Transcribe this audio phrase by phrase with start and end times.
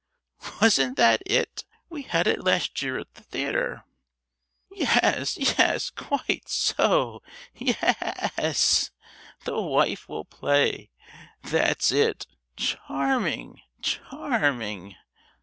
[0.59, 1.63] "Wasn't that it?
[1.87, 3.83] We had it last year at the theatre."
[4.71, 7.21] "Yes, yes, quite so,
[7.53, 8.89] ye—yes,
[9.45, 10.89] 'the wife will play!'
[11.43, 12.25] That's it:
[12.57, 14.95] charming, charming.